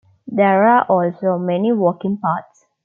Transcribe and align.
There 0.25 0.67
are 0.67 0.83
also 0.85 1.37
many 1.37 1.71
walking 1.71 2.17
paths. 2.17 2.65